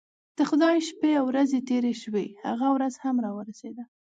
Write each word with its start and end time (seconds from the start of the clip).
د 0.37 0.39
خدای 0.49 0.77
شپې 0.89 1.11
او 1.19 1.25
ورځې 1.31 1.59
تیرې 1.69 1.93
شوې 2.03 2.25
هغه 2.45 2.67
ورځ 2.75 2.93
هم 3.03 3.15
راورسېده. 3.25 3.83